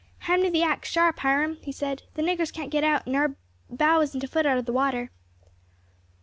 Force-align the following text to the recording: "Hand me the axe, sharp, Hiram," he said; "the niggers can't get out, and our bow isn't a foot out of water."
"Hand 0.21 0.41
me 0.41 0.49
the 0.49 0.63
axe, 0.63 0.89
sharp, 0.89 1.19
Hiram," 1.19 1.57
he 1.61 1.71
said; 1.71 2.01
"the 2.15 2.23
niggers 2.23 2.51
can't 2.51 2.71
get 2.71 2.83
out, 2.83 3.05
and 3.05 3.15
our 3.15 3.35
bow 3.69 4.01
isn't 4.01 4.23
a 4.23 4.27
foot 4.27 4.47
out 4.47 4.57
of 4.57 4.67
water." 4.67 5.11